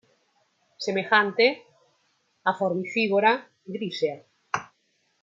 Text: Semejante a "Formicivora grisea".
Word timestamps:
Semejante 0.85 1.47
a 2.49 2.51
"Formicivora 2.59 3.33
grisea". 3.75 4.17